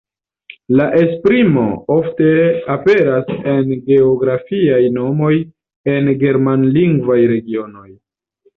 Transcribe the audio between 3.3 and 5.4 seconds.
en geografiaj nomoj